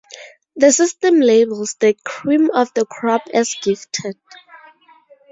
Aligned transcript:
The 0.55 0.71
system 0.71 1.19
labels 1.19 1.75
the 1.79 1.95
cream 2.03 2.49
of 2.55 2.73
the 2.73 2.87
crop 2.87 3.21
as 3.35 3.53
gifted. 3.61 4.17